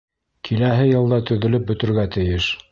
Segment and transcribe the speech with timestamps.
[0.47, 2.53] Киләһе йылда төҙөлөп бөтөргә тейеш.